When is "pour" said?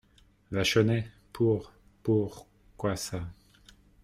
1.31-1.71, 2.01-2.47